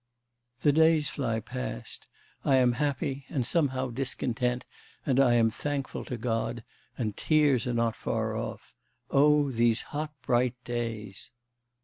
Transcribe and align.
'...The 0.63 0.71
days 0.71 1.11
fly 1.11 1.41
past.... 1.41 2.07
I 2.43 2.55
am 2.55 2.71
happy, 2.71 3.27
and 3.29 3.45
somehow 3.45 3.91
discontent 3.91 4.65
and 5.05 5.19
I 5.19 5.35
am 5.35 5.51
thankful 5.51 6.05
to 6.05 6.17
God, 6.17 6.63
and 6.97 7.15
tears 7.15 7.67
are 7.67 7.73
not 7.75 7.95
far 7.95 8.35
off. 8.35 8.73
Oh 9.11 9.51
these 9.51 9.83
hot 9.93 10.11
bright 10.23 10.55
days! 10.63 11.29